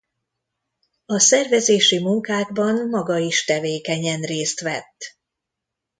A 1.05 1.19
szervezési 1.19 1.99
munkákban 1.99 2.89
maga 2.89 3.17
is 3.17 3.43
tevékenyen 3.45 4.21
részt 4.21 4.59
vett. 4.59 5.17